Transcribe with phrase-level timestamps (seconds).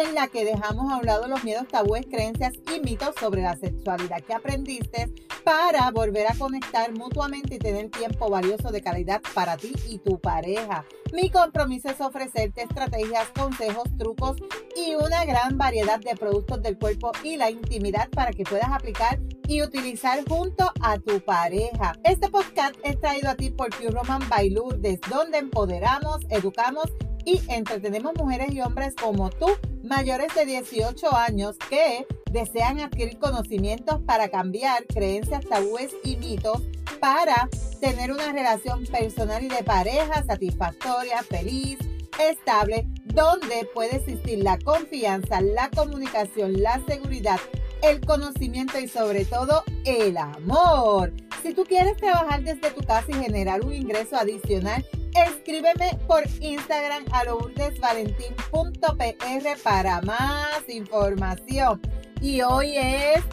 [0.00, 3.56] en la que dejamos a un lado los miedos, tabúes, creencias y mitos sobre la
[3.56, 5.12] sexualidad que aprendiste
[5.44, 10.18] para volver a conectar mutuamente y tener tiempo valioso de calidad para ti y tu
[10.18, 10.84] pareja.
[11.12, 14.36] Mi compromiso es ofrecerte estrategias, consejos, trucos
[14.76, 19.18] y una gran variedad de productos del cuerpo y la intimidad para que puedas aplicar
[19.48, 21.92] y utilizar junto a tu pareja.
[22.04, 26.92] Este podcast es traído a ti por Pure Roman by Lourdes, donde empoderamos, educamos
[27.24, 29.46] y entretenemos mujeres y hombres como tú,
[29.86, 36.62] mayores de 18 años, que desean adquirir conocimientos para cambiar creencias, tabúes y mitos
[37.00, 37.48] para
[37.80, 41.78] tener una relación personal y de pareja satisfactoria, feliz,
[42.18, 47.38] estable, donde puede existir la confianza, la comunicación, la seguridad,
[47.82, 51.12] el conocimiento y sobre todo el amor.
[51.42, 54.84] Si tú quieres trabajar desde tu casa y generar un ingreso adicional,
[55.24, 61.80] escríbeme por Instagram a lourdesvalentín.pr para más información.
[62.20, 63.24] Y hoy es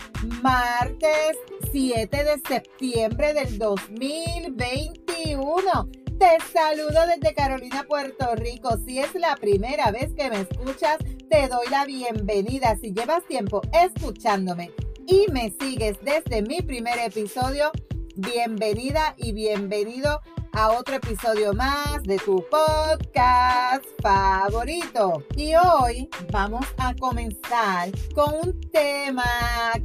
[0.42, 1.38] martes
[1.72, 5.90] 7 de septiembre del 2021.
[6.20, 8.78] Te saludo desde Carolina, Puerto Rico.
[8.86, 12.78] Si es la primera vez que me escuchas, te doy la bienvenida.
[12.82, 14.72] Si llevas tiempo escuchándome
[15.06, 17.72] y me sigues desde mi primer episodio,
[18.16, 20.22] bienvenida y bienvenido
[20.54, 25.24] a otro episodio más de tu podcast favorito.
[25.36, 29.24] Y hoy vamos a comenzar con un tema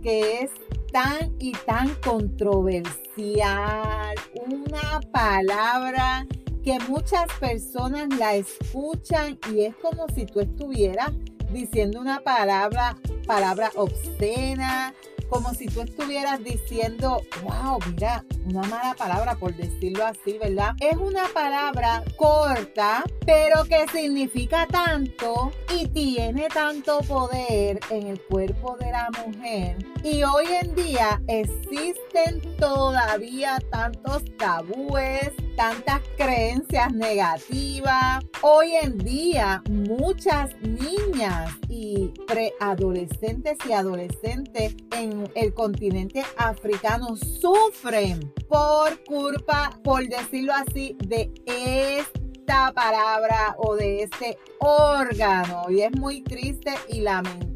[0.02, 0.50] que es
[0.92, 4.14] tan y tan controversial,
[4.46, 6.26] una palabra
[6.62, 11.12] que muchas personas la escuchan y es como si tú estuvieras
[11.50, 12.96] diciendo una palabra,
[13.26, 14.94] palabra obscena,
[15.28, 20.74] como si tú estuvieras diciendo, wow, mira, una mala palabra por decirlo así, ¿verdad?
[20.80, 28.76] Es una palabra corta, pero que significa tanto y tiene tanto poder en el cuerpo
[28.78, 29.76] de la mujer.
[30.02, 38.24] Y hoy en día existen todavía tantos tabúes, tantas creencias negativas.
[38.42, 49.02] Hoy en día muchas niñas y preadolescentes y adolescentes en el continente africano sufren por
[49.04, 55.70] culpa, por decirlo así, de esta palabra o de este órgano.
[55.70, 57.48] Y es muy triste y lamentable.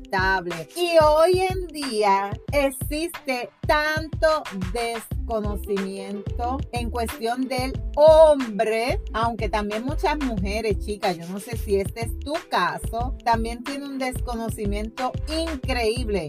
[0.77, 4.43] Y hoy en día existe tanto
[4.75, 12.05] desconocimiento en cuestión del hombre, aunque también muchas mujeres, chicas, yo no sé si este
[12.05, 16.27] es tu caso, también tiene un desconocimiento increíble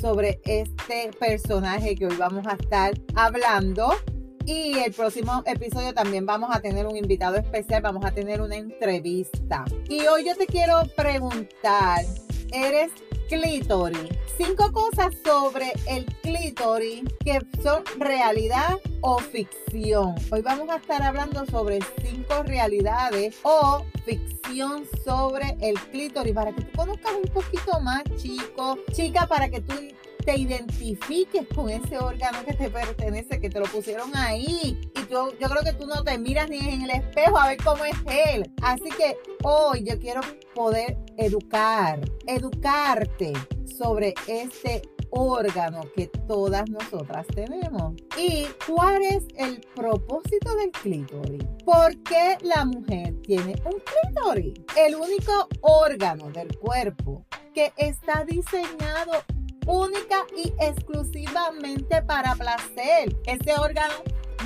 [0.00, 3.94] sobre este personaje que hoy vamos a estar hablando.
[4.46, 8.56] Y el próximo episodio también vamos a tener un invitado especial, vamos a tener una
[8.56, 9.64] entrevista.
[9.88, 12.04] Y hoy yo te quiero preguntar,
[12.52, 12.90] ¿eres
[13.30, 14.08] clítoris?
[14.36, 20.16] Cinco cosas sobre el clítoris que son realidad o ficción.
[20.32, 26.62] Hoy vamos a estar hablando sobre cinco realidades o ficción sobre el clítoris para que
[26.62, 29.74] tú conozcas un poquito más, chico, chica, para que tú
[30.24, 34.78] te identifiques con ese órgano que te pertenece, que te lo pusieron ahí.
[34.94, 37.58] Y yo, yo creo que tú no te miras ni en el espejo a ver
[37.62, 38.50] cómo es él.
[38.60, 40.20] Así que hoy yo quiero
[40.54, 43.32] poder educar, educarte
[43.78, 47.94] sobre este órgano que todas nosotras tenemos.
[48.16, 51.44] ¿Y cuál es el propósito del clítoris?
[51.64, 54.54] ¿Por qué la mujer tiene un clítoris?
[54.76, 59.12] El único órgano del cuerpo que está diseñado
[59.66, 63.16] única y exclusivamente para placer.
[63.26, 63.94] Ese órgano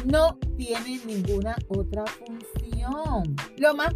[0.04, 2.63] no tiene ninguna otra función.
[3.56, 3.94] Lo más,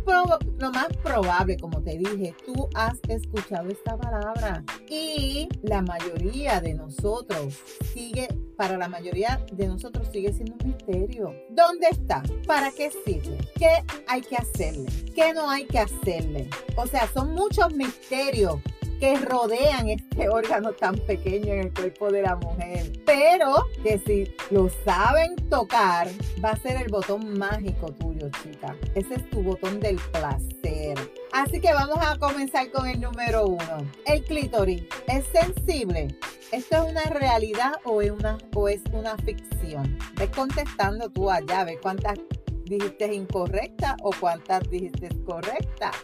[0.59, 6.75] lo más probable, como te dije, tú has escuchado esta palabra y la mayoría de
[6.75, 7.59] nosotros
[7.93, 11.35] sigue, para la mayoría de nosotros sigue siendo un misterio.
[11.51, 12.23] ¿Dónde está?
[12.47, 13.39] ¿Para qué sirve?
[13.57, 13.69] ¿Qué
[14.07, 14.87] hay que hacerle?
[15.15, 16.49] ¿Qué no hay que hacerle?
[16.77, 18.57] O sea, son muchos misterios
[18.99, 22.93] que rodean este órgano tan pequeño en el cuerpo de la mujer.
[23.05, 26.09] Pero que si lo saben tocar,
[26.45, 28.75] va a ser el botón mágico tuyo, chica.
[28.95, 30.99] Ese es tu botón del placer.
[31.33, 33.79] Así que vamos a comenzar con el número uno.
[34.07, 36.09] El clítoris es sensible.
[36.53, 39.99] ¿esto es una realidad o es una, o es una ficción?
[40.17, 42.19] Ves contestando tú allá, ves cuántas
[42.65, 45.97] dijiste incorrectas o cuántas dijiste correctas.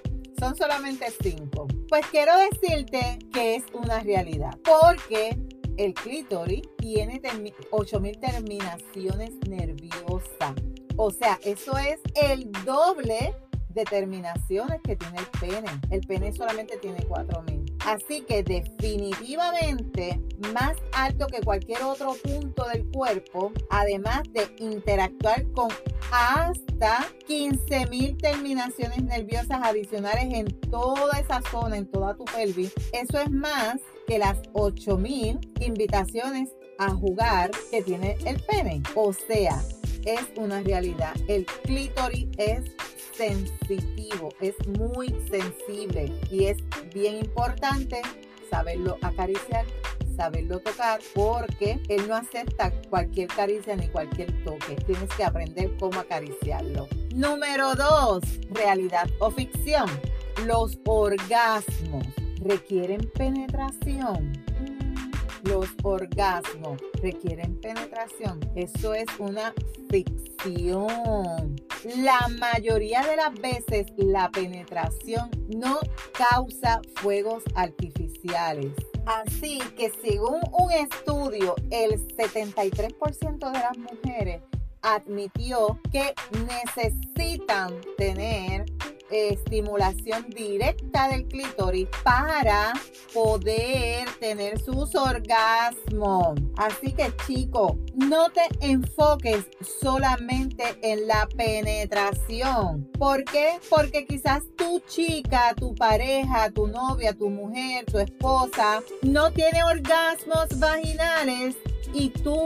[0.45, 1.67] Son solamente cinco.
[1.89, 5.39] Pues quiero decirte que es una realidad, porque
[5.79, 7.23] el clítoris tiene
[7.71, 10.53] 8000 terminaciones nerviosas.
[10.99, 13.35] O sea, eso es el doble
[13.71, 15.81] de terminaciones que tiene el pene.
[15.89, 17.77] El pene solamente tiene 4000.
[17.87, 20.21] Así que definitivamente
[20.53, 25.69] más alto que cualquier otro punto del cuerpo, además de interactuar con
[26.11, 32.73] hasta 15.000 terminaciones nerviosas adicionales en toda esa zona, en toda tu pelvis.
[32.93, 33.77] Eso es más
[34.07, 38.83] que las 8.000 invitaciones a jugar que tiene el pene.
[38.95, 39.63] O sea,
[40.05, 41.15] es una realidad.
[41.29, 42.65] El clítoris es
[43.17, 46.59] sensitivo, es muy sensible y es
[46.93, 48.03] bien importante
[48.51, 49.65] saberlo acariciar,
[50.15, 54.77] saberlo tocar, porque él no acepta cualquier caricia ni cualquier toque.
[54.87, 56.89] Tienes que aprender cómo acariciarlo.
[57.15, 59.89] Número dos, realidad o ficción.
[60.47, 62.07] Los orgasmos
[62.41, 64.33] requieren penetración.
[65.45, 68.41] Los orgasmos requieren penetración.
[68.55, 69.53] Eso es una
[69.91, 71.57] ficción.
[71.99, 75.79] La mayoría de las veces la penetración no
[76.13, 78.73] causa fuegos artificiales.
[79.07, 84.43] Así que según un estudio, el 73% de las mujeres
[84.83, 86.15] admitió que
[86.47, 88.65] necesitan tener
[89.11, 92.73] estimulación directa del clítoris para
[93.15, 96.39] poder tener sus orgasmos.
[96.57, 99.47] Así que chicos, no te enfoques
[99.81, 102.91] solamente en la penetración.
[102.99, 103.61] ¿Por qué?
[103.71, 110.49] Porque quizás tu chica, tu pareja, tu novia, tu mujer, tu esposa no tiene orgasmos
[110.59, 111.57] vaginales
[111.95, 112.45] y tú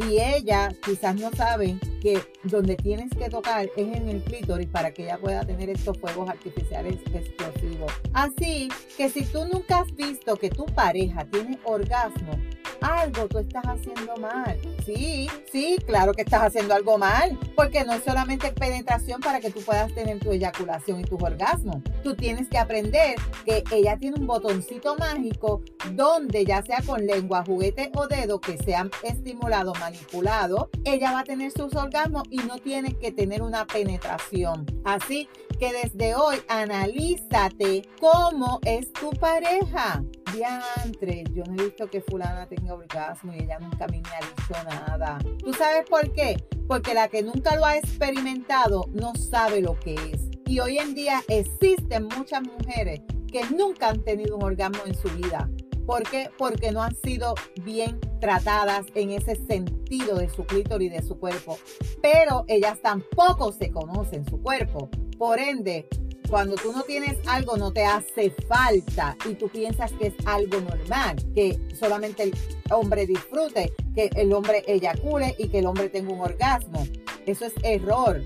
[0.00, 4.92] y ella quizás no saben que donde tienes que tocar es en el clítoris para
[4.92, 7.92] que ella pueda tener estos fuegos artificiales explosivos.
[8.12, 12.32] Así que si tú nunca has visto que tu pareja tiene orgasmo,
[12.80, 14.58] algo tú estás haciendo mal.
[14.84, 19.50] Sí, sí, claro que estás haciendo algo mal, porque no es solamente penetración para que
[19.50, 21.82] tú puedas tener tu eyaculación y tu orgasmo.
[22.02, 27.44] Tú tienes que aprender que ella tiene un botoncito mágico donde ya sea con lengua,
[27.44, 32.58] juguete o dedo que sean estimulado, manipulado, ella va a tener sus orgasmos y no
[32.58, 34.66] tiene que tener una penetración.
[34.84, 35.28] Así
[35.58, 40.02] que desde hoy analízate cómo es tu pareja.
[40.38, 44.54] Diantre, yo no he visto que fulana tenga orgasmo y ella nunca me ha dicho
[44.64, 45.18] nada.
[45.40, 46.36] ¿Tú sabes por qué?
[46.68, 50.30] Porque la que nunca lo ha experimentado no sabe lo que es.
[50.46, 53.00] Y hoy en día existen muchas mujeres
[53.32, 55.50] que nunca han tenido un orgasmo en su vida.
[55.86, 56.30] ¿Por qué?
[56.38, 61.18] Porque no han sido bien tratadas en ese sentido de su clítoris y de su
[61.18, 61.58] cuerpo.
[62.00, 64.88] Pero ellas tampoco se conocen su cuerpo.
[65.18, 65.88] Por ende,
[66.28, 70.60] cuando tú no tienes algo, no te hace falta y tú piensas que es algo
[70.60, 72.34] normal, que solamente el
[72.70, 76.86] hombre disfrute, que el hombre eyacule y que el hombre tenga un orgasmo.
[77.26, 78.22] Eso es error.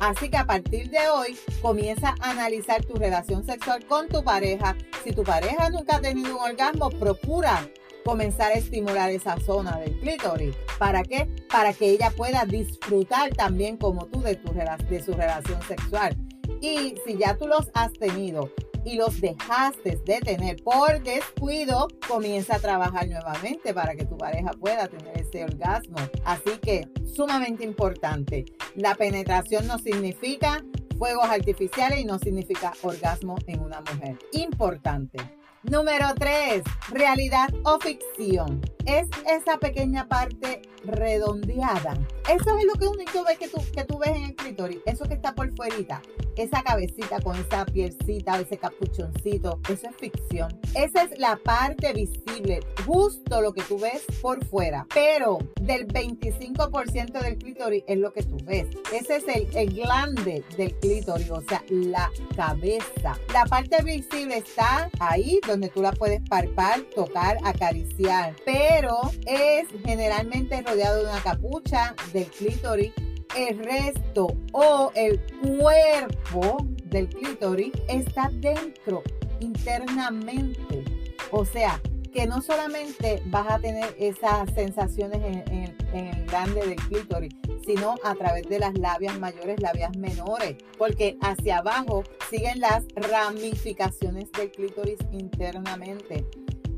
[0.00, 4.76] Así que a partir de hoy comienza a analizar tu relación sexual con tu pareja.
[5.04, 7.68] Si tu pareja nunca ha tenido un orgasmo, procura
[8.04, 10.54] comenzar a estimular esa zona del clítoris.
[10.78, 11.26] ¿Para qué?
[11.50, 16.16] Para que ella pueda disfrutar también como tú de, tu, de su relación sexual.
[16.60, 18.50] Y si ya tú los has tenido
[18.84, 24.52] y los dejaste de tener por descuido, comienza a trabajar nuevamente para que tu pareja
[24.52, 25.96] pueda tener ese orgasmo.
[26.24, 28.44] Así que sumamente importante.
[28.76, 30.64] La penetración no significa
[30.98, 34.18] fuegos artificiales y no significa orgasmo en una mujer.
[34.32, 35.18] Importante.
[35.64, 36.62] Número 3.
[36.90, 38.60] Realidad o ficción.
[38.84, 41.94] Es esa pequeña parte redondeada.
[42.32, 44.78] Eso es lo que único ves que tú, que tú ves en el clítoris.
[44.86, 46.00] Eso que está por fuera.
[46.36, 49.58] Esa cabecita con esa pielcita, ese capuchoncito.
[49.70, 50.60] Eso es ficción.
[50.74, 52.60] Esa es la parte visible.
[52.84, 54.86] Justo lo que tú ves por fuera.
[54.92, 58.66] Pero del 25% del clítoris es lo que tú ves.
[58.92, 61.30] Ese es el, el glande del clítoris.
[61.30, 63.18] O sea, la cabeza.
[63.32, 68.36] La parte visible está ahí donde tú la puedes palpar, tocar, acariciar.
[68.44, 72.92] Pero es generalmente rodeado de una capucha del clítoris.
[73.36, 75.20] El resto o el
[75.58, 79.02] cuerpo del clítoris está dentro,
[79.40, 80.84] internamente.
[81.30, 81.78] O sea,
[82.14, 87.34] que no solamente vas a tener esas sensaciones en, el grande del clítoris,
[87.66, 94.32] sino a través de las labias mayores, labias menores, porque hacia abajo siguen las ramificaciones
[94.32, 96.26] del clítoris internamente.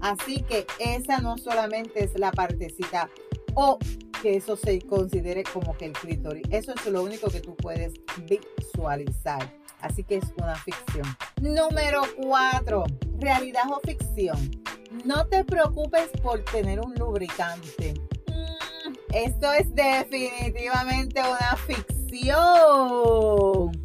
[0.00, 3.08] Así que esa no solamente es la partecita
[3.54, 3.78] o
[4.20, 6.44] que eso se considere como que el clítoris.
[6.50, 7.94] Eso es lo único que tú puedes
[8.28, 9.52] visualizar.
[9.80, 11.06] Así que es una ficción.
[11.40, 12.84] Número 4.
[13.20, 14.50] Realidad o ficción.
[15.04, 17.94] No te preocupes por tener un lubricante.
[18.26, 21.98] Mm, esto es definitivamente una ficción.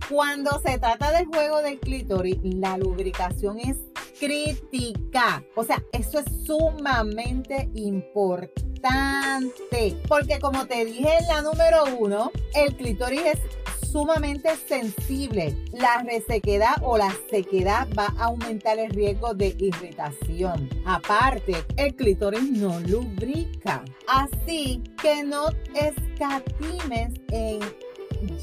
[0.10, 3.78] Cuando se trata del juego del clítoris, la lubricación es
[4.20, 5.44] crítica.
[5.56, 8.73] O sea, eso es sumamente importante.
[10.08, 13.40] Porque como te dije en la número uno, el clítoris es
[13.90, 15.58] sumamente sensible.
[15.72, 20.70] La resequedad o la sequedad va a aumentar el riesgo de irritación.
[20.86, 23.84] Aparte, el clítoris no lubrica.
[24.08, 27.60] Así que no escatimes en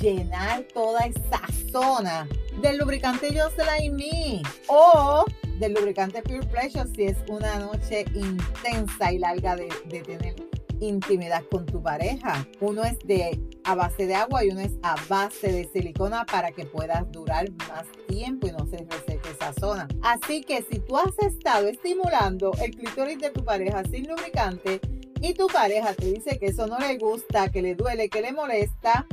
[0.00, 2.28] llenar toda esa zona
[2.60, 5.24] del lubricante Jocelyn Me o
[5.58, 10.34] del lubricante Pure Pleasure si es una noche intensa y larga de, de tener
[10.80, 12.46] intimidad con tu pareja.
[12.60, 16.52] Uno es de a base de agua y uno es a base de silicona para
[16.52, 19.88] que puedas durar más tiempo y no se reseque esa zona.
[20.02, 24.80] Así que si tú has estado estimulando el clítoris de tu pareja sin lubricante
[25.22, 28.32] y tu pareja te dice que eso no le gusta, que le duele, que le
[28.32, 29.06] molesta,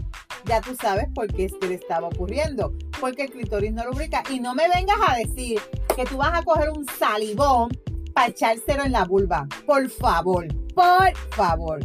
[0.46, 2.74] ya tú sabes por qué es que le estaba ocurriendo.
[3.00, 4.24] Porque el clítoris no lubrica.
[4.30, 5.60] Y no me vengas a decir
[5.96, 7.70] que tú vas a coger un salivón
[8.14, 9.48] para echárselo en la vulva.
[9.66, 10.48] Por favor.
[10.74, 11.80] Por favor,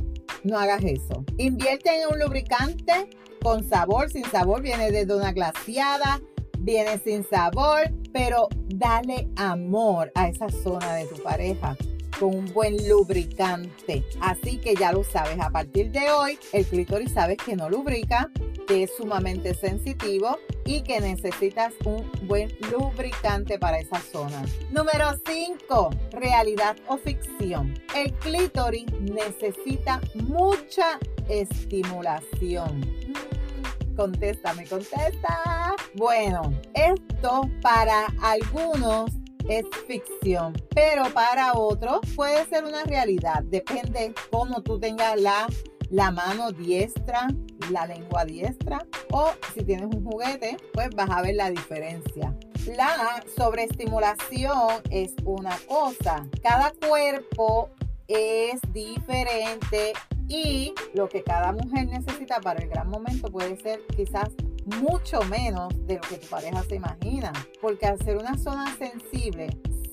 [0.45, 1.25] no hagas eso.
[1.39, 3.09] Invierte en un lubricante
[3.43, 6.21] con sabor, sin sabor, viene desde una glaciada,
[6.59, 11.77] viene sin sabor, pero dale amor a esa zona de tu pareja
[12.23, 14.05] con un buen lubricante.
[14.21, 18.31] Así que ya lo sabes, a partir de hoy el clítoris sabes que no lubrica,
[18.69, 24.41] que es sumamente sensitivo y que necesitas un buen lubricante para esa zona.
[24.71, 27.75] Número 5, realidad o ficción.
[27.97, 32.79] El clítoris necesita mucha estimulación.
[32.79, 35.75] Mm, contéstame, contesta.
[35.97, 39.11] Bueno, esto para algunos
[39.49, 43.43] es ficción, pero para otros puede ser una realidad.
[43.45, 45.47] Depende cómo tú tengas la,
[45.91, 47.29] la mano diestra,
[47.71, 52.35] la lengua diestra o si tienes un juguete, pues vas a ver la diferencia.
[52.77, 56.27] La sobreestimulación es una cosa.
[56.43, 57.71] Cada cuerpo
[58.07, 59.93] es diferente
[60.29, 64.31] y lo que cada mujer necesita para el gran momento puede ser quizás
[64.67, 67.33] mucho menos de lo que tu pareja se imagina.
[67.61, 69.49] Porque al ser una zona sensible,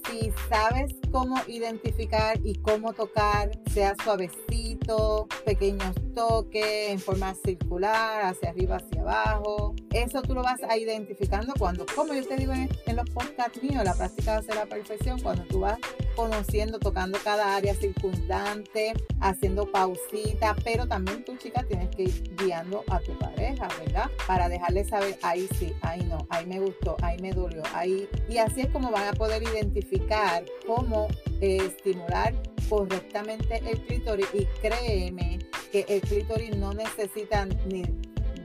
[0.10, 8.50] si sabes cómo identificar y cómo tocar, sea suavecito, pequeños toques en forma circular, hacia
[8.50, 12.70] arriba, hacia abajo, eso tú lo vas a identificando cuando, como yo te digo en,
[12.96, 15.78] los podcasts míos, la práctica hace la perfección, cuando tú vas
[16.16, 22.84] conociendo, tocando cada área circundante, haciendo pausitas, pero también tú chica tienes que ir guiando
[22.90, 24.10] a tu pareja, ¿verdad?
[24.28, 28.10] Para dejarle saber, ahí sí, ahí no, ahí me gustó, ahí me dolió, ahí.
[28.28, 31.08] Y así es como van a poder identificar cómo
[31.42, 32.34] eh, estimular
[32.70, 35.40] correctamente el clítoris y créeme
[35.72, 37.84] que el clítoris no necesita ni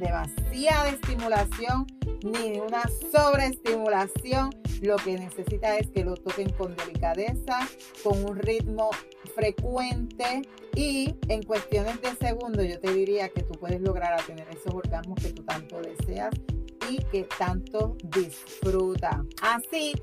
[0.04, 1.86] demasiada estimulación
[2.22, 2.82] ni una
[3.12, 4.50] sobreestimulación.
[4.82, 7.66] Lo que necesita es que lo toquen con delicadeza,
[8.02, 8.90] con un ritmo
[9.34, 10.42] frecuente
[10.74, 14.74] y en cuestiones de segundos yo te diría que tú puedes lograr a tener esos
[14.74, 16.34] orgasmos que tú tanto deseas
[16.90, 19.24] y que tanto disfruta.
[19.40, 19.94] Así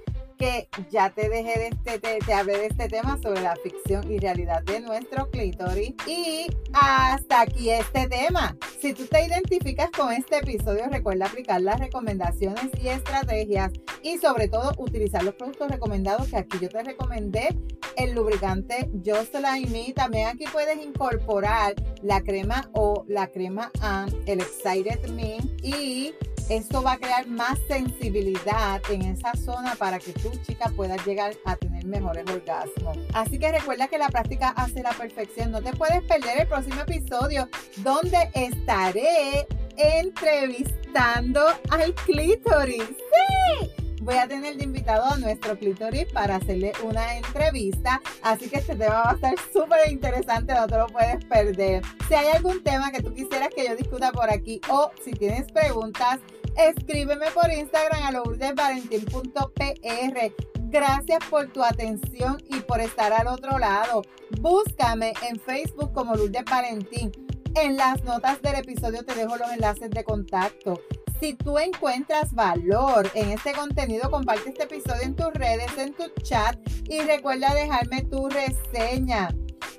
[0.41, 4.11] que ya te dejé de este, te, te, hablé de este tema sobre la ficción
[4.11, 5.93] y realidad de nuestro clítoris.
[6.07, 8.57] Y hasta aquí este tema.
[8.81, 13.69] Si tú te identificas con este episodio, recuerda aplicar las recomendaciones y estrategias
[14.01, 17.55] y sobre todo utilizar los productos recomendados que aquí yo te recomendé.
[17.95, 19.93] El lubricante Jocelyn Me.
[19.93, 26.15] También aquí puedes incorporar la crema o la crema AM, el Excited Me y
[26.51, 31.33] esto va a crear más sensibilidad en esa zona para que tu chica pueda llegar
[31.45, 32.97] a tener mejores orgasmos.
[33.13, 35.51] Así que recuerda que la práctica hace la perfección.
[35.51, 42.83] No te puedes perder el próximo episodio donde estaré entrevistando al clítoris.
[42.83, 43.71] ¡Sí!
[44.01, 48.01] voy a tener de invitado a nuestro clítoris para hacerle una entrevista.
[48.23, 51.83] Así que este tema va a estar súper interesante, no te lo puedes perder.
[52.07, 55.51] Si hay algún tema que tú quisieras que yo discuta por aquí o si tienes
[55.51, 56.19] preguntas,
[56.57, 60.33] escríbeme por Instagram a lourdesvalentín.pr.
[60.69, 64.03] Gracias por tu atención y por estar al otro lado.
[64.39, 67.11] Búscame en Facebook como Lourdes Valentín.
[67.55, 70.79] En las notas del episodio te dejo los enlaces de contacto.
[71.19, 76.07] Si tú encuentras valor en este contenido, comparte este episodio en tus redes, en tu
[76.23, 76.57] chat
[76.89, 79.29] y recuerda dejarme tu reseña.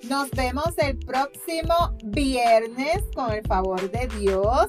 [0.09, 4.69] Nos vemos el próximo viernes con el favor de Dios.